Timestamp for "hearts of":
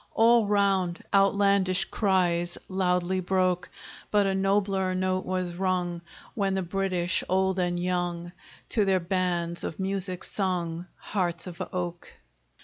10.97-11.61